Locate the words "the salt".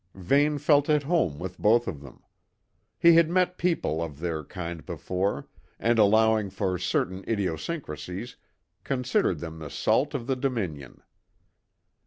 9.59-10.15